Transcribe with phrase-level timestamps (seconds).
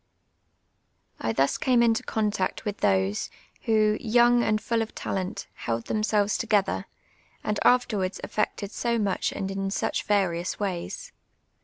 [1.19, 3.29] I thus came into contact with those,
[3.65, 6.87] who, young and full of talent, held themselves together,
[7.43, 11.11] and afterwards effected so much and in such various ways.